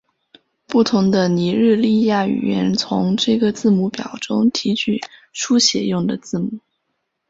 [0.65, 4.99] 不同的尼日利亚语言从这个字母表中提取
[5.31, 6.59] 书写用的字母。